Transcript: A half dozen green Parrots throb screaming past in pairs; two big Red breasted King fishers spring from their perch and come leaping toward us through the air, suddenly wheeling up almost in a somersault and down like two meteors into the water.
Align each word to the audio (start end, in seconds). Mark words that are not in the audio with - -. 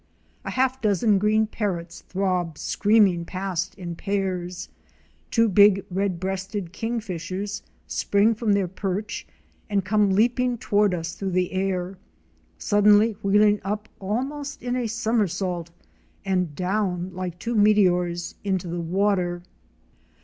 A 0.43 0.49
half 0.49 0.81
dozen 0.81 1.19
green 1.19 1.45
Parrots 1.45 2.01
throb 2.09 2.57
screaming 2.57 3.23
past 3.23 3.75
in 3.75 3.95
pairs; 3.95 4.67
two 5.29 5.47
big 5.47 5.85
Red 5.91 6.19
breasted 6.19 6.73
King 6.73 6.99
fishers 6.99 7.61
spring 7.85 8.33
from 8.33 8.53
their 8.53 8.67
perch 8.67 9.27
and 9.69 9.85
come 9.85 10.09
leaping 10.09 10.57
toward 10.57 10.95
us 10.95 11.13
through 11.13 11.33
the 11.33 11.51
air, 11.53 11.99
suddenly 12.57 13.11
wheeling 13.21 13.61
up 13.63 13.87
almost 13.99 14.63
in 14.63 14.75
a 14.75 14.87
somersault 14.87 15.69
and 16.25 16.55
down 16.55 17.13
like 17.13 17.37
two 17.37 17.53
meteors 17.53 18.33
into 18.43 18.67
the 18.67 18.81
water. 18.81 19.43